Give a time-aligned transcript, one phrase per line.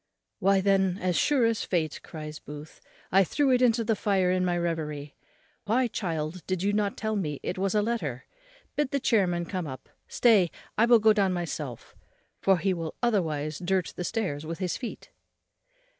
[0.39, 4.43] "Why then as sure as fate," cries Booth, "I threw it into the fire in
[4.43, 5.15] my reverie;
[5.65, 8.25] why, child, why did you not tell me it was a letter?
[8.75, 11.93] bid the chairman come up, stay, I will go down myself;
[12.41, 15.11] for he will otherwise dirt the stairs with his feet."